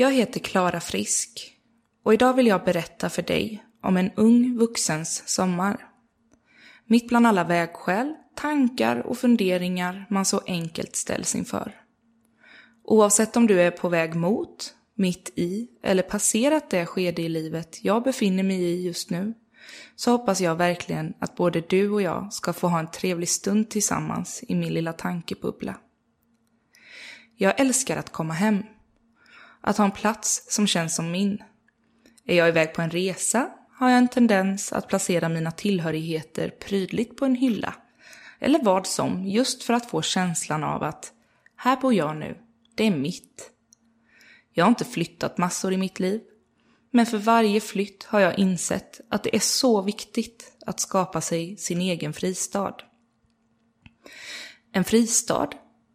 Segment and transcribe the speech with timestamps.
[0.00, 1.52] Jag heter Klara Frisk
[2.02, 5.88] och idag vill jag berätta för dig om en ung vuxens sommar.
[6.86, 11.72] Mitt bland alla vägskäl, tankar och funderingar man så enkelt ställs inför.
[12.84, 17.84] Oavsett om du är på väg mot, mitt i eller passerat det skede i livet
[17.84, 19.34] jag befinner mig i just nu
[19.96, 23.70] så hoppas jag verkligen att både du och jag ska få ha en trevlig stund
[23.70, 25.74] tillsammans i min lilla tankebubbla.
[27.36, 28.62] Jag älskar att komma hem.
[29.60, 31.38] Att ha en plats som känns som min.
[32.24, 37.16] Är jag iväg på en resa har jag en tendens att placera mina tillhörigheter prydligt
[37.16, 37.74] på en hylla.
[38.40, 41.12] Eller vad som, just för att få känslan av att
[41.56, 42.38] här bor jag nu,
[42.74, 43.50] det är mitt.
[44.52, 46.20] Jag har inte flyttat massor i mitt liv.
[46.90, 51.56] Men för varje flytt har jag insett att det är så viktigt att skapa sig
[51.56, 52.76] sin egen fristad.
[54.72, 55.50] En fristad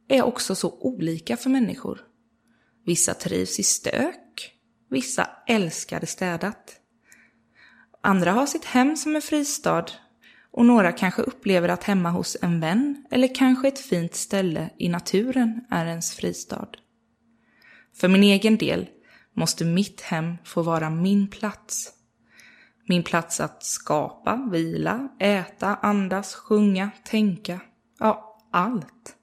[0.08, 2.02] är också så olika för människor.
[2.86, 4.52] Vissa trivs i stök,
[4.90, 6.80] vissa älskar det städat.
[8.02, 9.86] Andra har sitt hem som en fristad
[10.52, 14.90] och några kanske upplever att hemma hos en vän eller kanske ett fint ställe i
[14.90, 16.68] naturen är ens fristad.
[17.96, 18.90] För min egen del
[19.36, 21.94] måste mitt hem få vara min plats.
[22.88, 27.60] Min plats att skapa, vila, äta, andas, sjunga, tänka.
[28.00, 29.16] Ja, allt.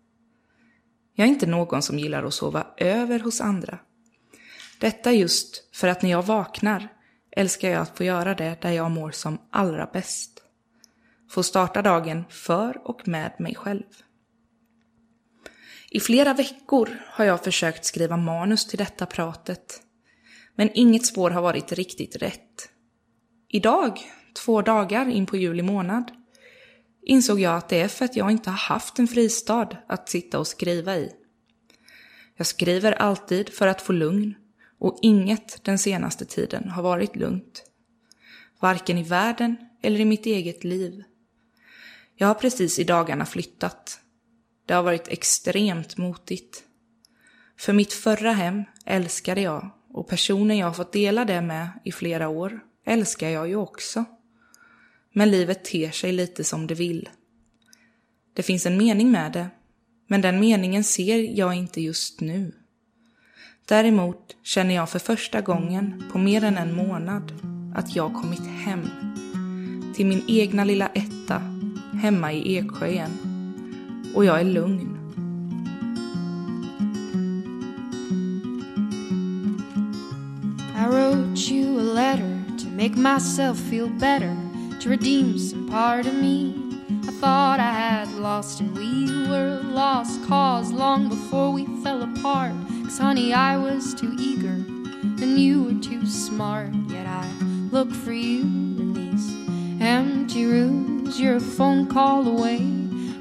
[1.15, 3.79] Jag är inte någon som gillar att sova över hos andra.
[4.81, 6.89] Detta just för att när jag vaknar
[7.31, 10.43] älskar jag att få göra det där jag mår som allra bäst.
[11.31, 13.85] Få starta dagen för och med mig själv.
[15.91, 19.83] I flera veckor har jag försökt skriva manus till detta pratet.
[20.55, 22.69] Men inget spår har varit riktigt rätt.
[23.49, 24.01] Idag,
[24.45, 26.11] två dagar in på juli månad,
[27.03, 30.39] insåg jag att det är för att jag inte har haft en fristad att sitta
[30.39, 31.13] och skriva i.
[32.37, 34.35] Jag skriver alltid för att få lugn
[34.79, 37.65] och inget den senaste tiden har varit lugnt.
[38.61, 41.03] Varken i världen eller i mitt eget liv.
[42.17, 44.01] Jag har precis i dagarna flyttat.
[44.67, 46.65] Det har varit extremt motigt.
[47.59, 51.93] För mitt förra hem älskade jag och personen jag har fått dela det med i
[51.93, 54.05] flera år älskar jag ju också.
[55.13, 57.09] Men livet ter sig lite som det vill.
[58.35, 59.47] Det finns en mening med det,
[60.07, 62.53] men den meningen ser jag inte just nu.
[63.69, 67.33] Däremot känner jag för första gången på mer än en månad
[67.75, 68.91] att jag kommit hem.
[69.95, 71.43] Till min egna lilla etta,
[72.03, 73.11] hemma i Eksjö igen.
[74.15, 74.97] Och jag är lugn.
[80.77, 84.50] I wrote you a letter to make myself feel better,
[84.81, 86.55] to redeem some part of me.
[87.07, 92.03] I thought I had lost, and we were a lost cause long before we fell
[92.03, 92.55] apart.
[92.85, 96.73] Cause, honey, I was too eager, and you were too smart.
[96.89, 97.31] Yet I
[97.71, 101.21] look for you in these empty rooms.
[101.21, 102.61] You're a phone call away.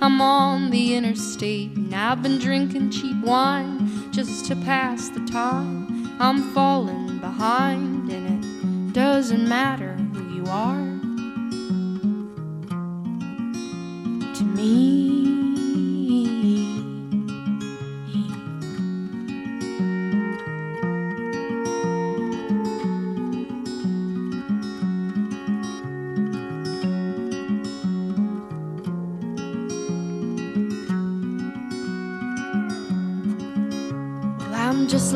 [0.01, 6.15] I'm on the interstate, and I've been drinking cheap wine just to pass the time.
[6.21, 10.88] I'm falling behind, and it doesn't matter who you are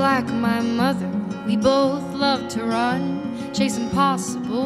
[0.03, 1.09] like my mother.
[1.47, 4.62] We both love to run, chase impossible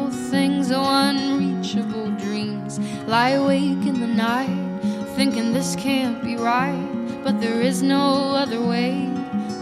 [5.68, 9.12] this can't be right, but there is no other way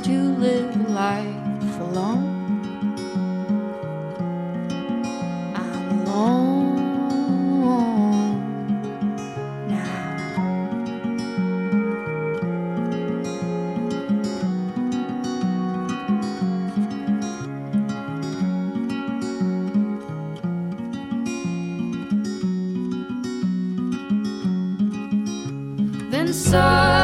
[0.04, 1.35] to live life
[26.36, 26.95] So.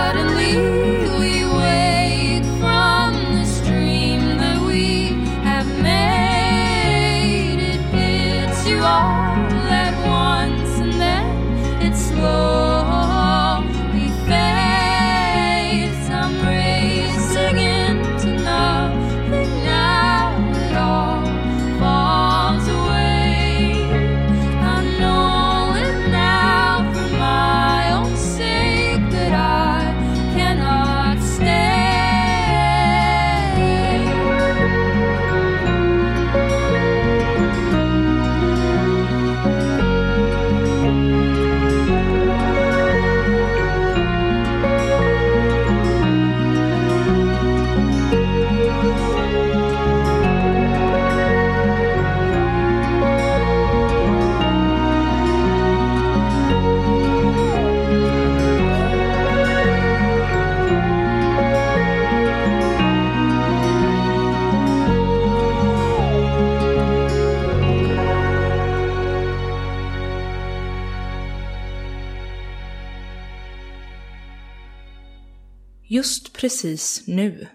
[76.42, 77.46] Precis nu.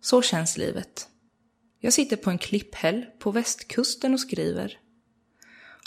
[0.00, 1.08] Så känns livet.
[1.80, 4.78] Jag sitter på en klipphäll på västkusten och skriver.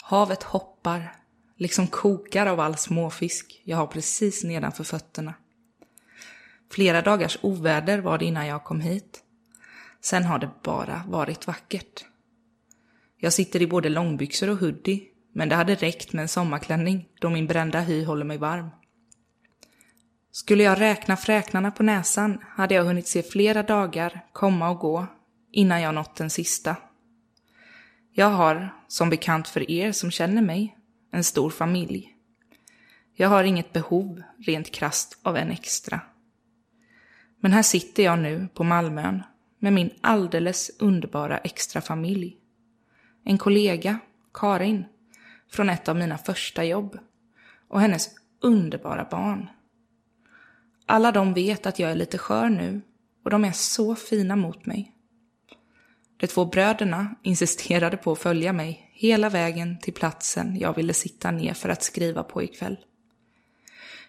[0.02, 1.16] Havet hoppar,
[1.56, 5.34] liksom kokar av all småfisk jag har precis nedanför fötterna.
[6.70, 9.22] Flera dagars oväder var det innan jag kom hit.
[10.00, 12.04] Sen har det bara varit vackert.
[13.16, 15.02] Jag sitter i både långbyxor och hoodie,
[15.32, 18.70] men det hade räckt med en sommarklänning då min brända hy håller mig varm.
[20.34, 25.06] Skulle jag räkna fräknarna på näsan hade jag hunnit se flera dagar komma och gå
[25.50, 26.76] innan jag nått den sista.
[28.12, 30.78] Jag har, som bekant för er som känner mig,
[31.10, 32.14] en stor familj.
[33.14, 36.00] Jag har inget behov, rent krast, av en extra.
[37.40, 39.22] Men här sitter jag nu på Malmön
[39.58, 42.36] med min alldeles underbara extra familj.
[43.24, 43.98] En kollega,
[44.34, 44.84] Karin,
[45.50, 46.98] från ett av mina första jobb
[47.68, 49.48] och hennes underbara barn.
[50.86, 52.80] Alla de vet att jag är lite skör nu
[53.24, 54.92] och de är så fina mot mig.
[56.16, 61.30] De två bröderna insisterade på att följa mig hela vägen till platsen jag ville sitta
[61.30, 62.76] ner för att skriva på ikväll.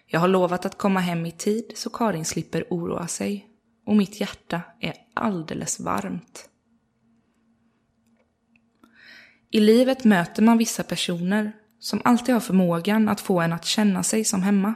[0.06, 3.48] Jag har lovat att komma hem i tid så Karin slipper oroa sig
[3.86, 6.48] och mitt hjärta är alldeles varmt.
[9.50, 14.02] I livet möter man vissa personer som alltid har förmågan att få en att känna
[14.02, 14.74] sig som hemma.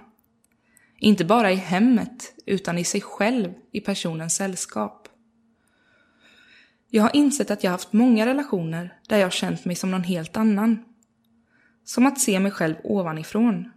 [1.00, 5.08] Inte bara i hemmet, utan i sig själv i personens sällskap.
[6.90, 10.36] Jag har insett att jag haft många relationer där jag känt mig som någon helt
[10.36, 10.84] annan.
[11.84, 13.70] Som att se mig själv ovanifrån.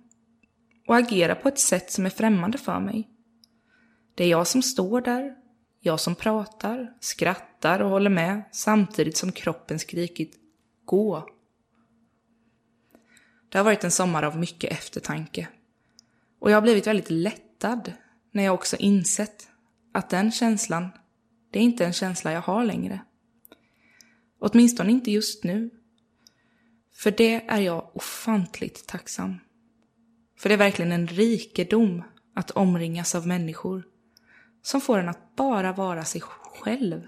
[0.87, 3.09] Och agera på ett sätt som är främmande för mig.
[4.15, 5.35] Det är jag som står där,
[5.79, 10.39] jag som pratar, skrattar och håller med samtidigt som kroppen skrikit
[10.85, 11.27] gå.
[13.49, 15.47] Det har varit en sommar av mycket eftertanke.
[16.41, 17.93] Och jag har blivit väldigt lättad
[18.31, 19.49] när jag också insett
[19.91, 20.89] att den känslan,
[21.51, 23.01] det är inte en känsla jag har längre.
[24.39, 25.69] Åtminstone inte just nu.
[26.93, 29.35] För det är jag ofantligt tacksam.
[30.37, 32.03] För det är verkligen en rikedom
[32.35, 33.83] att omringas av människor
[34.61, 37.07] som får en att bara vara sig själv.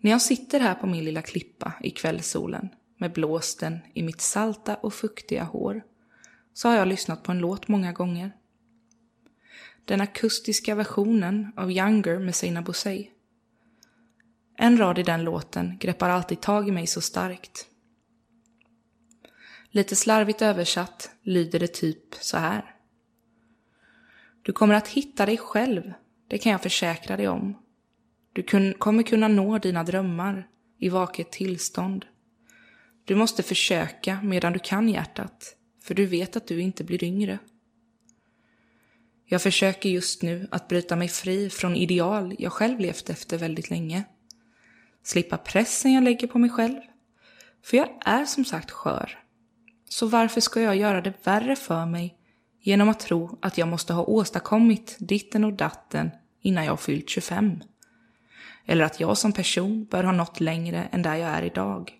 [0.00, 2.68] När jag sitter här på min lilla klippa i kvällssolen
[2.98, 5.82] med blåsten i mitt salta och fuktiga hår
[6.56, 8.32] så har jag lyssnat på en låt många gånger.
[9.84, 13.10] Den akustiska versionen av Younger med Sina Bosei.
[14.56, 17.66] En rad i den låten greppar alltid tag i mig så starkt.
[19.70, 22.74] Lite slarvigt översatt lyder det typ så här.
[24.42, 25.92] Du kommer att hitta dig själv,
[26.28, 27.58] det kan jag försäkra dig om.
[28.32, 30.48] Du kun kommer kunna nå dina drömmar
[30.78, 32.06] i vaket tillstånd.
[33.04, 35.56] Du måste försöka medan du kan hjärtat,
[35.86, 37.38] för du vet att du inte blir yngre.
[39.24, 43.70] Jag försöker just nu att bryta mig fri från ideal jag själv levt efter väldigt
[43.70, 44.04] länge.
[45.02, 46.80] Slippa pressen jag lägger på mig själv.
[47.64, 49.18] För jag är som sagt skör.
[49.88, 52.18] Så varför ska jag göra det värre för mig
[52.60, 57.62] genom att tro att jag måste ha åstadkommit ditten och datten innan jag fyllt 25?
[58.66, 61.92] Eller att jag som person bör ha nått längre än där jag är idag.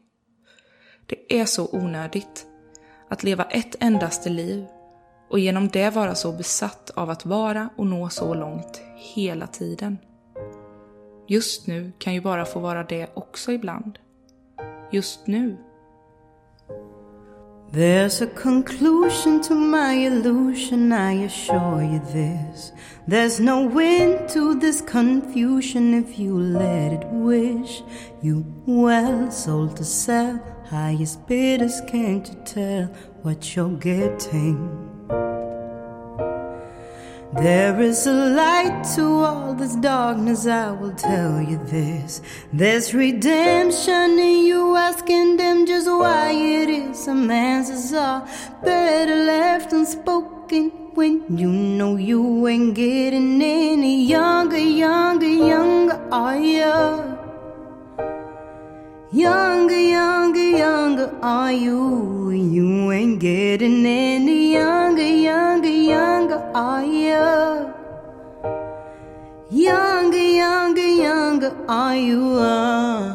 [1.07, 2.47] Det är så onödigt
[3.09, 4.67] att leva ett endaste liv
[5.31, 8.81] och genom det vara så besatt av att vara och nå så långt
[9.15, 9.99] hela tiden.
[11.29, 13.99] Just nu kan ju bara få vara det också ibland.
[14.91, 15.57] Just nu.
[17.73, 22.73] There's a conclusion to my illusion, I assure you this.
[23.07, 27.83] There's no end to this confusion if you let it wish
[28.23, 29.31] you well.
[29.31, 30.39] Soul to sell,
[30.71, 32.85] highest bidders came to tell
[33.23, 34.87] what you're getting.
[37.35, 42.23] There is a light to all this darkness, I will tell you this.
[42.53, 47.05] There's redemption in you asking them just why it is.
[47.05, 48.27] Some answers are
[48.65, 57.16] better left unspoken when you know you ain't getting any younger, younger, younger, are you?
[59.13, 62.31] Younger, younger, younger are you?
[62.33, 67.73] You ain't getting any younger, younger, younger are you?
[69.49, 72.35] Younger, younger, younger are you?
[72.35, 73.15] Uh.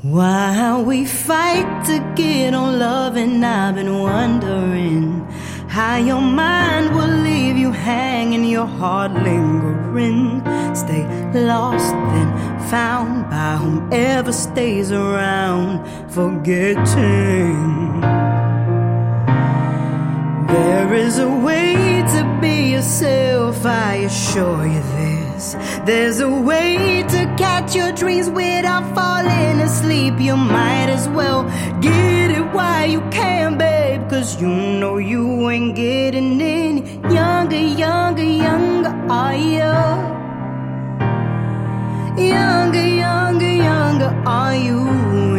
[0.00, 5.28] While we fight to get on love, and I've been wondering
[5.74, 10.40] how your mind will leave you hanging, your heart lingering.
[10.72, 11.04] Stay
[11.34, 12.28] lost, then
[12.70, 18.00] found by whomever stays around, forgetting.
[20.46, 25.13] There is a way to be yourself, I assure you this.
[25.84, 30.14] There's a way to catch your dreams without falling asleep.
[30.18, 31.44] You might as well
[31.80, 34.08] get it while you can, babe.
[34.08, 36.80] Cause you know you ain't getting any
[37.12, 39.74] younger, younger, younger, are you?
[42.16, 44.80] Younger, younger, younger, are you?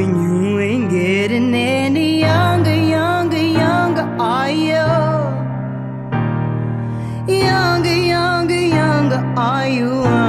[0.01, 4.85] And you ain't getting any younger, younger, younger, are you?
[7.27, 7.84] Younger,
[9.37, 10.24] are you?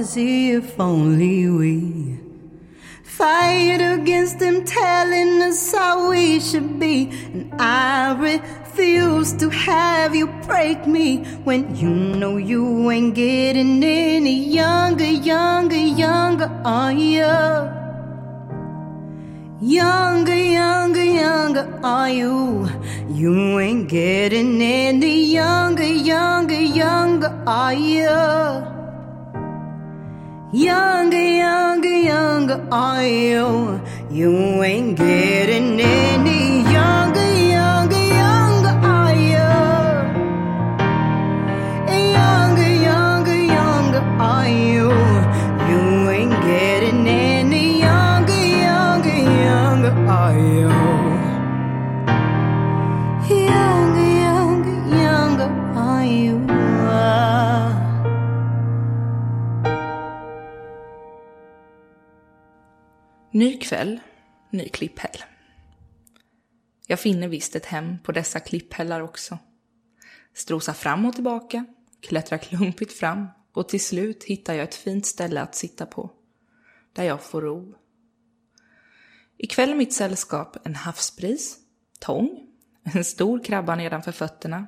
[0.00, 2.18] Darkness if only we
[3.02, 7.10] fight against them telling us how we should be.
[7.34, 14.44] And I refuse to have you break me when you know you ain't getting any
[14.44, 17.26] younger, younger, younger, are you?
[19.60, 22.68] Younger, younger, younger are you?
[23.10, 28.79] You ain't getting any younger, younger, younger are you?
[30.52, 33.80] Younger, younger, younger are you?
[34.10, 36.79] You ain't getting any younger,
[63.60, 64.00] kväll,
[64.50, 65.24] ny klipphäll.
[66.86, 69.38] Jag finner visst ett hem på dessa klipphällar också.
[70.34, 71.66] Strosar fram och tillbaka,
[72.00, 76.10] klättrar klumpigt fram och till slut hittar jag ett fint ställe att sitta på.
[76.92, 77.74] Där jag får ro.
[79.36, 81.58] Ikväll är mitt sällskap en havsbris,
[82.00, 82.46] tång,
[82.82, 84.66] en stor krabba nedanför fötterna,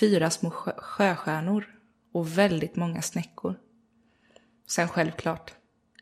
[0.00, 1.66] fyra små sjö sjöstjärnor
[2.12, 3.58] och väldigt många snäckor.
[4.68, 5.54] Sen självklart,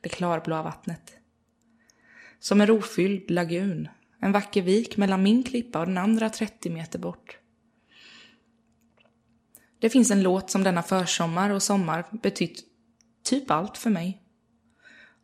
[0.02, 1.16] det klarblåa vattnet.
[2.44, 3.88] Som en rofylld lagun,
[4.20, 7.38] en vacker vik mellan min klippa och den andra 30 meter bort.
[9.78, 12.64] Det finns en låt som denna försommar och sommar betytt
[13.22, 14.22] typ allt för mig.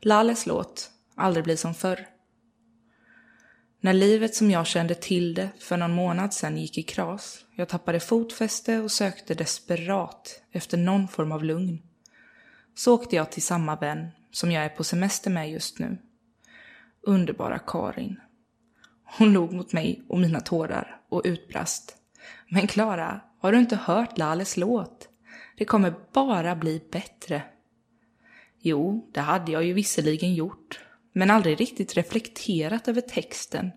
[0.03, 2.07] Lales låt, Aldrig bli som förr.
[3.81, 7.69] När livet som jag kände till det för någon månad sedan gick i kras, jag
[7.69, 11.83] tappade fotfäste och sökte desperat efter någon form av lugn,
[12.75, 15.99] så åkte jag till samma vän som jag är på semester med just nu.
[17.03, 18.21] Underbara Karin.
[19.19, 21.97] Hon log mot mig och mina tårar och utbrast.
[22.49, 25.09] Men Klara, har du inte hört Lales låt?
[25.57, 27.43] Det kommer bara bli bättre.
[28.59, 30.81] Jo, det hade jag ju visserligen gjort,
[31.13, 33.71] men aldrig riktigt reflekterat över texten.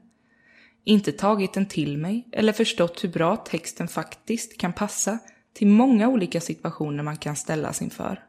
[0.83, 5.19] Inte tagit den till mig eller förstått hur bra texten faktiskt kan passa
[5.53, 8.23] till många olika situationer man kan ställas inför.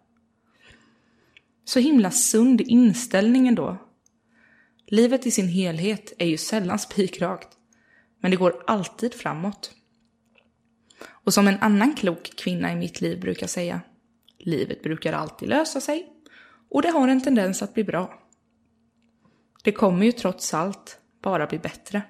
[1.65, 3.79] Så himla sund inställning ändå.
[4.95, 7.49] Livet i sin helhet är ju sällan spikrakt,
[8.21, 9.75] men det går alltid framåt.
[11.07, 13.81] Och som en annan klok kvinna i mitt liv brukar säga,
[14.39, 16.07] livet brukar alltid lösa sig
[16.71, 18.23] och det har en tendens att bli bra.
[19.63, 22.03] Det kommer ju trots allt bara bli bättre.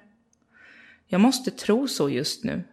[1.07, 2.63] Jag måste tro så just nu.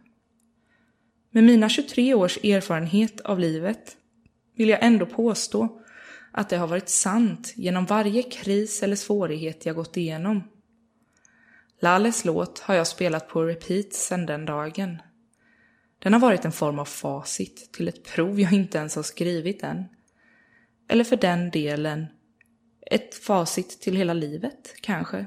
[1.31, 3.97] Med mina 23 års erfarenhet av livet
[4.55, 5.82] vill jag ändå påstå
[6.33, 10.43] att det har varit sant genom varje kris eller svårighet jag gått igenom.
[11.81, 15.03] Lalles låt har jag spelat på repeat sedan den dagen.
[15.99, 19.63] Den har varit en form av facit till ett prov jag inte ens har skrivit
[19.63, 19.85] än.
[20.89, 22.07] Eller för den delen,
[22.91, 25.27] ett facit till hela livet, kanske.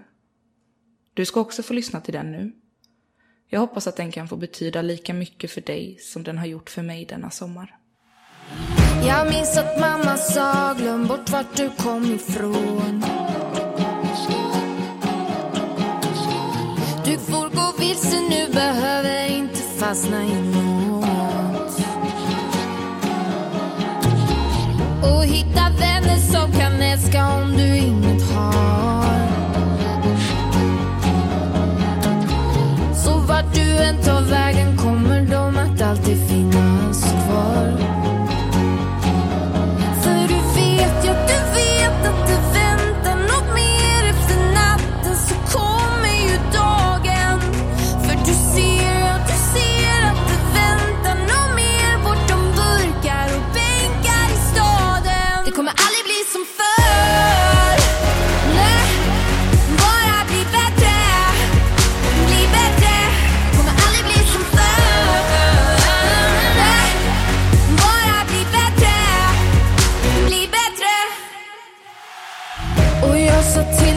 [1.14, 2.52] Du ska också få lyssna till den nu.
[3.48, 6.70] Jag hoppas att den kan få betyda lika mycket för dig som den har gjort
[6.70, 7.78] för mig denna sommar.
[9.08, 13.04] Jag minns att mamma sa glöm bort vart du kom ifrån.
[17.06, 21.80] Du får gå vilse nu, behöver inte fastna i något.
[25.04, 29.28] Och hitta vänner som kan älska om du inget har.
[32.96, 37.85] Så vart du än tar vägen kommer de att alltid finnas kvar.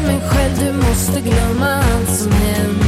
[0.08, 2.87] Men mig själv, du måste glömma allt som hänt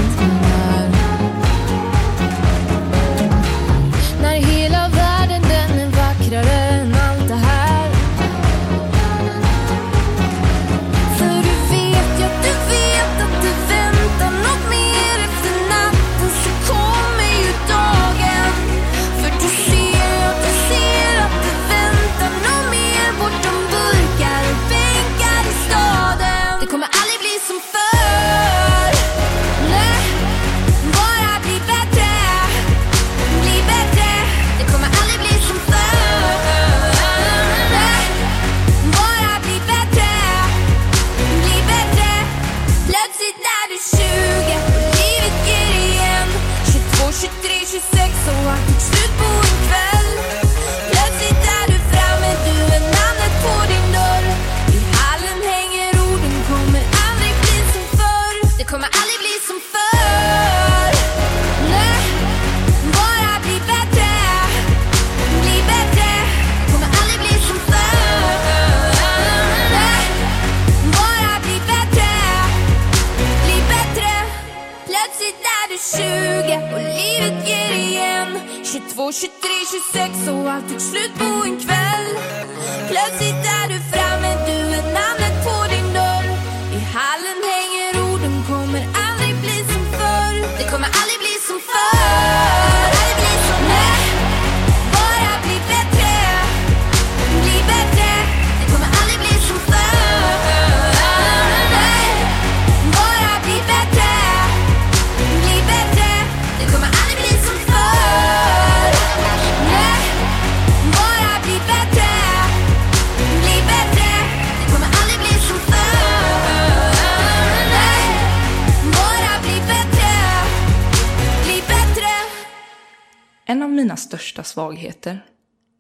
[123.81, 125.25] mina största svagheter,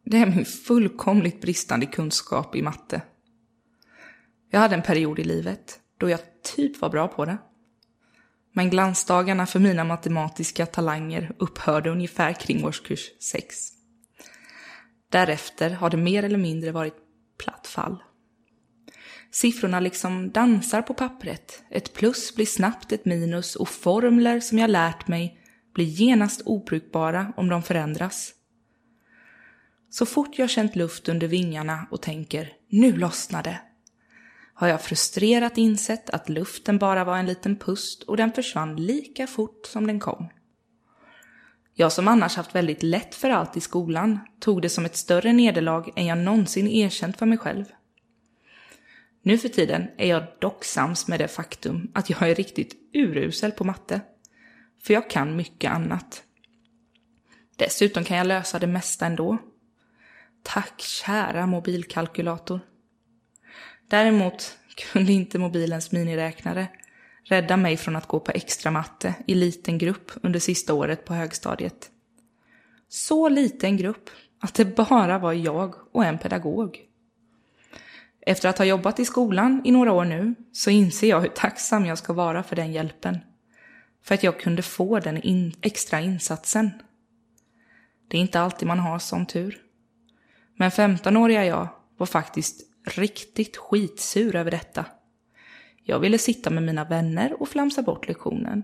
[0.05, 3.03] det är min fullkomligt bristande kunskap i matte.
[4.51, 6.21] Jag hade en period i livet då jag
[6.57, 7.39] typ var bra på det.
[8.53, 13.57] Men glansdagarna för mina matematiska talanger upphörde ungefär kring årskurs 6.
[15.11, 16.97] Därefter har det mer eller mindre varit
[17.39, 18.03] platt fall.
[19.31, 21.63] Siffrorna liksom dansar på pappret.
[21.71, 25.40] Ett plus blir snabbt ett minus och formler som jag lärt mig
[25.81, 28.33] blir genast obrukbara om de förändras.
[29.91, 33.61] Så fort jag känt luft under vingarna och tänker nu lossnar det
[34.61, 39.27] har jag frustrerat insett att luften bara var en liten pust och den försvann lika
[39.27, 40.29] fort som den kom.
[41.75, 45.33] Jag som annars haft väldigt lätt för allt i skolan tog det som ett större
[45.33, 47.65] nederlag än jag någonsin erkänt för mig själv.
[49.23, 53.53] Nu för tiden är jag dock sams med det faktum att jag är riktigt urusel
[53.53, 54.01] på matte.
[54.83, 56.23] För jag kan mycket annat.
[57.57, 59.39] Dessutom kan jag lösa det mesta ändå.
[60.43, 62.61] Tack kära mobilkalkylator.
[63.89, 64.57] Däremot
[64.93, 66.69] kunde inte mobilens miniräknare
[67.25, 71.15] rädda mig från att gå på extra matte i liten grupp under sista året på
[71.15, 71.91] högstadiet.
[72.89, 76.81] Så liten grupp att det bara var jag och en pedagog.
[78.27, 81.87] Efter att ha jobbat i skolan i några år nu så inser jag hur tacksam
[81.87, 83.19] jag ska vara för den hjälpen.
[84.03, 86.71] För att jag kunde få den in extra insatsen.
[88.09, 89.63] Det är inte alltid man har sån tur.
[90.57, 94.87] Men 15-åriga jag var faktiskt riktigt skitsur över detta.
[95.83, 98.63] Jag ville sitta med mina vänner och flamsa bort lektionen.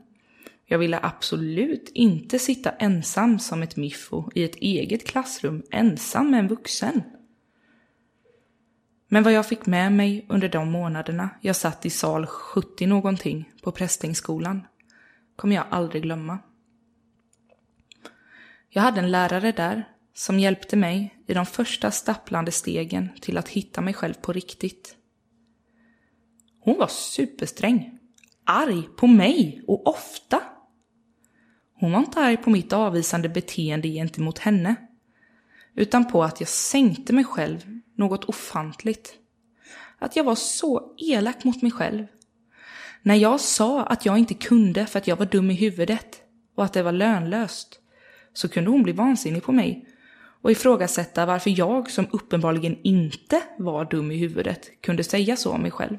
[0.65, 6.41] Jag ville absolut inte sitta ensam som ett miffo i ett eget klassrum ensam med
[6.41, 7.03] en vuxen.
[9.09, 13.53] Men vad jag fick med mig under de månaderna jag satt i sal 70 någonting
[13.63, 14.67] på Prästängsskolan
[15.37, 16.39] kommer jag aldrig glömma.
[18.69, 23.49] Jag hade en lärare där som hjälpte mig i de första stapplande stegen till att
[23.49, 24.97] hitta mig själv på riktigt.
[26.61, 27.99] Hon var supersträng.
[28.45, 30.43] Arg på mig och ofta.
[31.75, 34.75] Hon var inte arg på mitt avvisande beteende gentemot henne.
[35.75, 39.15] Utan på att jag sänkte mig själv något ofantligt.
[39.99, 42.07] Att jag var så elak mot mig själv.
[43.07, 46.23] När jag sa att jag inte kunde för att jag var dum i huvudet
[46.57, 47.81] och att det var lönlöst
[48.33, 49.87] så kunde hon bli vansinnig på mig
[50.43, 55.63] och ifrågasätta varför jag, som uppenbarligen inte var dum i huvudet, kunde säga så om
[55.63, 55.97] mig själv.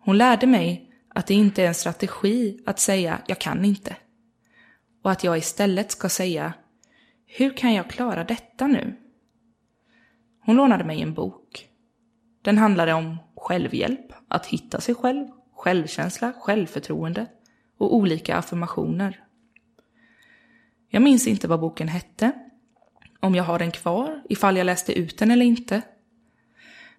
[0.00, 3.96] Hon lärde mig att det inte är en strategi att säga ”jag kan inte”
[5.02, 6.52] och att jag istället ska säga
[7.26, 8.96] ”hur kan jag klara detta nu?”
[10.40, 11.68] Hon lånade mig en bok.
[12.42, 17.26] Den handlade om självhjälp, att hitta sig själv, självkänsla, självförtroende
[17.78, 19.24] och olika affirmationer.
[20.88, 22.32] Jag minns inte vad boken hette,
[23.20, 25.82] om jag har den kvar, ifall jag läste ut den eller inte.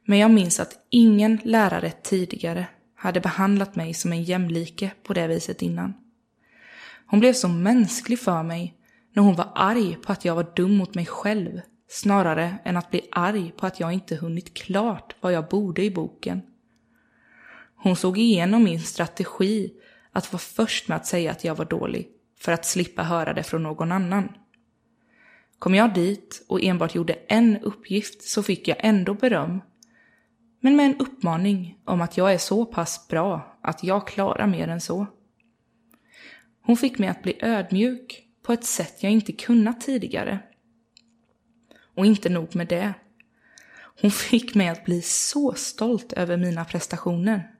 [0.05, 5.27] Men jag minns att ingen lärare tidigare hade behandlat mig som en jämlike på det
[5.27, 5.93] viset innan.
[7.05, 8.73] Hon blev så mänsklig för mig
[9.13, 12.91] när hon var arg på att jag var dum mot mig själv snarare än att
[12.91, 16.41] bli arg på att jag inte hunnit klart vad jag borde i boken.
[17.75, 19.73] Hon såg igenom min strategi
[20.11, 22.07] att vara först med att säga att jag var dålig
[22.39, 24.29] för att slippa höra det från någon annan.
[25.59, 29.61] Kom jag dit och enbart gjorde en uppgift så fick jag ändå beröm.
[30.59, 34.67] Men med en uppmaning om att jag är så pass bra att jag klarar mer
[34.67, 35.07] än så.
[36.61, 40.39] Hon fick mig att bli ödmjuk på ett sätt jag inte kunnat tidigare.
[41.99, 42.93] Och inte nog med det.
[44.01, 47.51] Hon fick mig att bli så stolt över mina prestationer.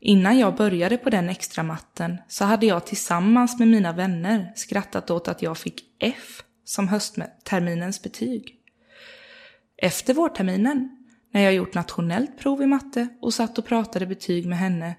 [0.00, 5.10] Innan jag började på den extra matten så hade jag tillsammans med mina vänner skrattat
[5.10, 8.56] åt att jag fick F som höstterminens betyg.
[9.76, 14.58] Efter vårterminen, när jag gjort nationellt prov i matte och satt och pratade betyg med
[14.58, 14.94] henne,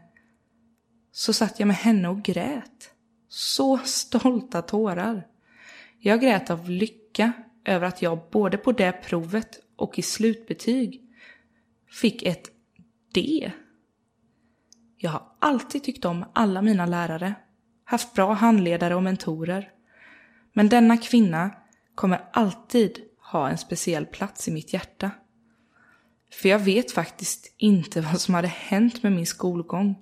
[1.11, 2.91] så satt jag med henne och grät.
[3.29, 5.27] Så stolta tårar.
[5.99, 7.33] Jag grät av lycka
[7.65, 11.01] över att jag både på det provet och i slutbetyg
[11.91, 12.49] fick ett
[13.13, 13.51] D.
[14.97, 17.35] Jag har alltid tyckt om alla mina lärare,
[17.83, 19.69] haft bra handledare och mentorer.
[20.53, 21.51] Men denna kvinna
[21.95, 22.99] kommer alltid
[23.31, 25.11] ha en speciell plats i mitt hjärta.
[26.31, 29.95] För jag vet faktiskt inte vad som hade hänt med min skolgång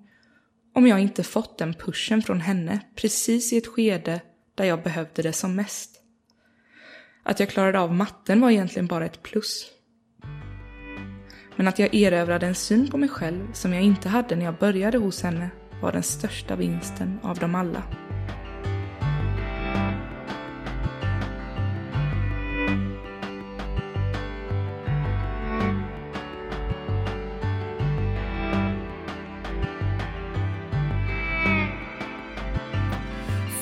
[0.76, 4.22] om jag inte fått den pushen från henne precis i ett skede
[4.56, 6.03] där jag behövde det som mest.
[7.24, 9.70] Att jag klarade av matten var egentligen bara ett plus.
[11.56, 14.58] Men att jag erövrade en syn på mig själv som jag inte hade när jag
[14.58, 15.50] började hos henne
[15.82, 17.84] var den största vinsten av dem alla.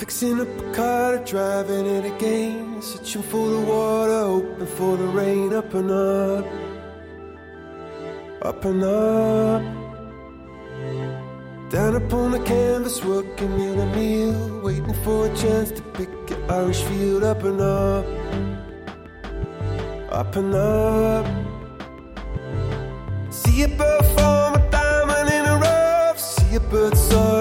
[0.02, 2.82] Fixing up a car, driving it again.
[2.82, 5.54] Searching for the water, hoping for the rain.
[5.54, 6.44] Up and up,
[8.42, 9.62] up and up.
[11.70, 14.62] Down upon the canvas, working in a meal.
[14.64, 17.24] Waiting for a chance to pick an Irish field.
[17.24, 18.06] Up and up,
[20.12, 21.28] up and up.
[23.30, 26.20] See a bird form a diamond in a rough.
[26.20, 27.41] See a bird but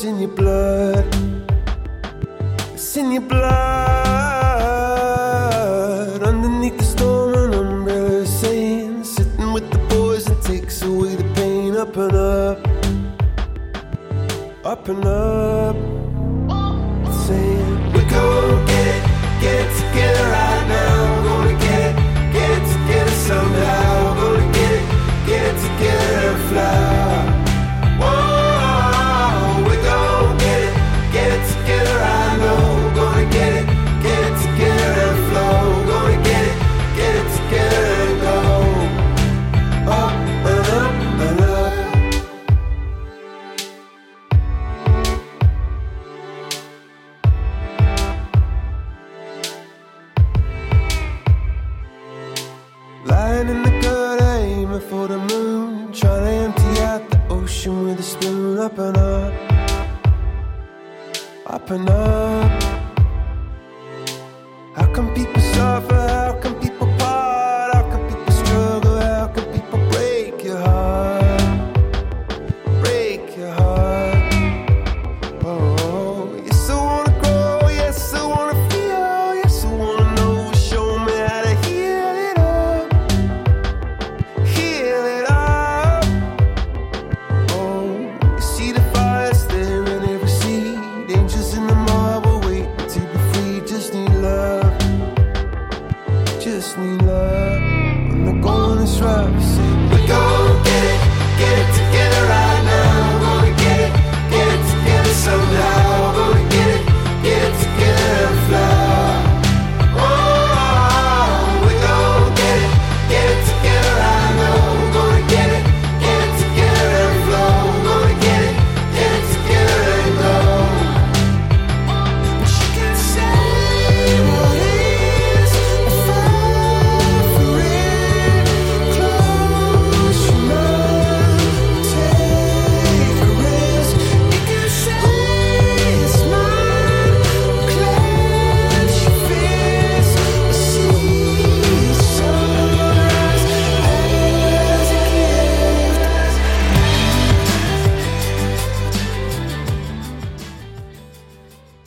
[0.00, 1.04] is in your blood.
[2.72, 3.42] It's in your blood.
[6.22, 11.76] Underneath the storm, an umbrella saying, sitting with the boys, it takes away the pain.
[11.76, 12.66] Up and up,
[14.64, 15.59] up and up.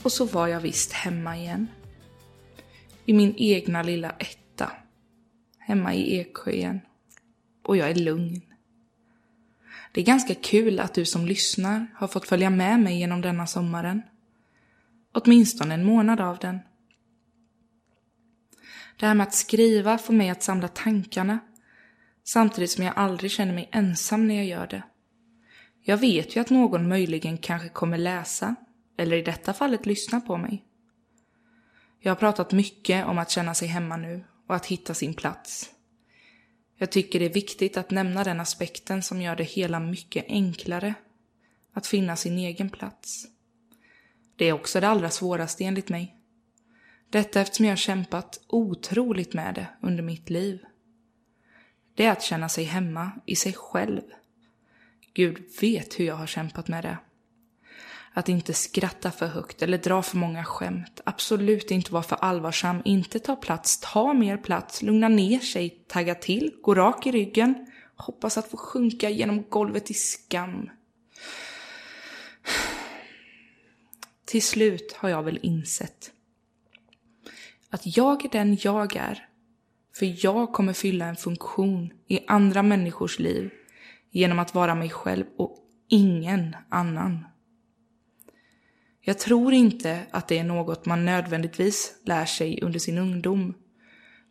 [0.04, 1.68] Och så var jag visst hemma igen.
[3.06, 4.72] I min egna lilla etta.
[5.58, 6.82] Hemma i Eksjö igen.
[7.64, 8.42] Och jag är lugn.
[9.92, 13.48] Det är ganska kul att du som lyssnar har fått följa med mig genom denna
[13.48, 14.02] sommaren.
[15.14, 16.60] Åtminstone en månad av den.
[19.00, 21.40] Det här med att skriva får mig att samla tankarna
[22.24, 24.84] samtidigt som jag aldrig känner mig ensam när jag gör det.
[25.82, 28.56] Jag vet ju att någon möjligen kanske kommer läsa,
[28.98, 30.66] eller i detta fallet lyssna på mig.
[32.00, 35.70] Jag har pratat mycket om att känna sig hemma nu och att hitta sin plats.
[36.78, 40.94] Jag tycker det är viktigt att nämna den aspekten som gör det hela mycket enklare.
[41.74, 43.26] Att finna sin egen plats.
[44.36, 46.16] Det är också det allra svåraste enligt mig.
[47.10, 50.66] Detta eftersom jag har kämpat otroligt med det under mitt liv.
[51.96, 54.02] Det är att känna sig hemma i sig själv.
[55.14, 56.98] Gud vet hur jag har kämpat med det.
[58.14, 61.02] Att inte skratta för högt eller dra för många skämt.
[61.06, 66.16] Absolut inte vara för allvarsam, inte ta plats, ta mer plats, lugna ner sig, tagga
[66.16, 70.70] till, gå rak i ryggen, hoppas att få sjunka genom golvet i skam.
[74.26, 76.12] Till slut har jag väl insett
[77.74, 79.28] att jag är den jag är.
[79.96, 83.52] För jag kommer fylla en funktion i andra människors liv
[84.12, 85.58] genom att vara mig själv och
[85.90, 87.26] ingen annan.
[89.06, 93.54] Jag tror inte att det är något man nödvändigtvis lär sig under sin ungdom.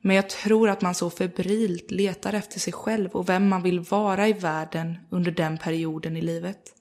[0.01, 3.81] Men jag tror att man så febrilt letar efter sig själv och vem man vill
[3.81, 6.75] vara i världen under den perioden i livet.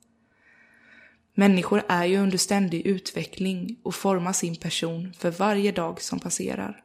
[1.33, 6.83] Människor är ju under ständig utveckling och formar sin person för varje dag som passerar.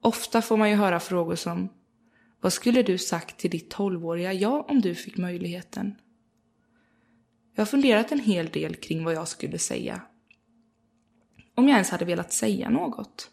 [0.00, 1.68] Ofta får man ju höra frågor som
[2.40, 5.94] Vad skulle du sagt till ditt tolvåriga jag om du fick möjligheten?
[7.58, 10.00] Jag har funderat en hel del kring vad jag skulle säga.
[11.54, 13.30] Om jag ens hade velat säga något.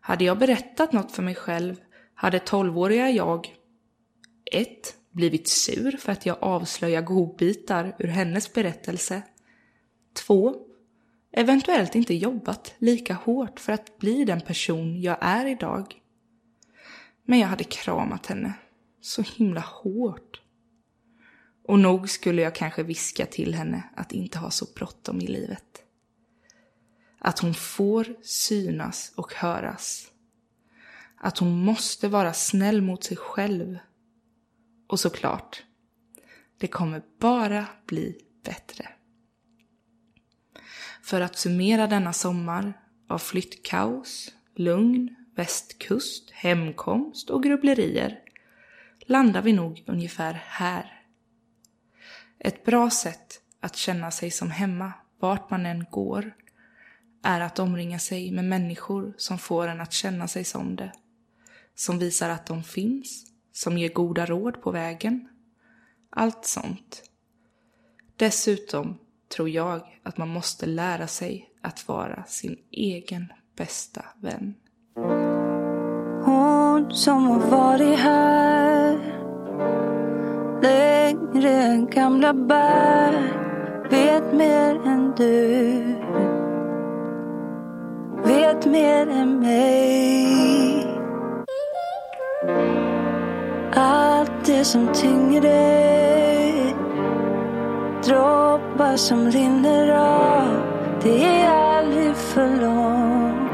[0.00, 1.76] Hade jag berättat något för mig själv
[2.14, 3.54] hade tolvåriga jag
[4.52, 4.68] 1.
[5.10, 9.22] Blivit sur för att jag avslöjar godbitar ur hennes berättelse.
[10.26, 10.54] 2.
[11.32, 15.94] Eventuellt inte jobbat lika hårt för att bli den person jag är idag.
[17.24, 18.52] Men jag hade kramat henne
[19.00, 20.40] så himla hårt.
[21.64, 25.84] Och nog skulle jag kanske viska till henne att inte ha så bråttom i livet.
[27.18, 30.10] Att hon får synas och höras.
[31.16, 33.78] Att hon måste vara snäll mot sig själv.
[34.88, 35.62] Och såklart,
[36.58, 38.88] det kommer bara bli bättre.
[41.02, 42.72] För att summera denna sommar
[43.08, 48.20] av flyttkaos, lugn, västkust, hemkomst och grubblerier
[49.06, 50.99] landar vi nog ungefär här.
[52.44, 56.32] Ett bra sätt att känna sig som hemma vart man än går
[57.22, 60.92] är att omringa sig med människor som får en att känna sig som det.
[61.74, 65.28] Som visar att de finns, som ger goda råd på vägen.
[66.10, 67.02] Allt sånt.
[68.16, 68.98] Dessutom
[69.36, 74.54] tror jag att man måste lära sig att vara sin egen bästa vän.
[76.24, 79.20] Hon som har varit här
[81.10, 83.12] längre än gamla bär
[83.90, 85.82] vet mer än du.
[88.24, 90.86] Vet mer än mig.
[93.74, 96.74] Allt det som tynger dig
[98.04, 100.48] droppar som rinner av.
[101.02, 103.50] Det är aldrig för långt.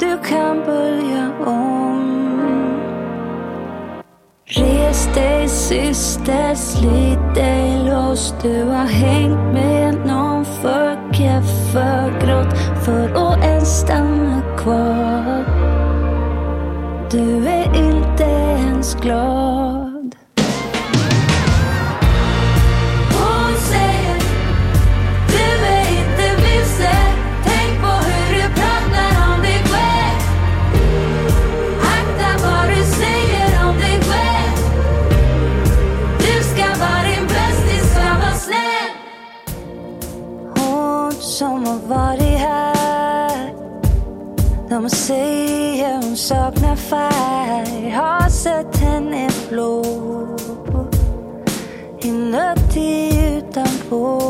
[0.00, 1.95] Du kan börja om
[5.14, 13.08] dig syster, slit dig loss Du har hängt med någon för keff, för grått för
[13.08, 15.44] att ens stanna kvar.
[17.10, 19.85] Du är inte ens glad.
[41.86, 43.54] Varit här.
[44.68, 49.84] De säger hon saknar färg Har sett henne blå.
[52.00, 54.20] Inuti utanpå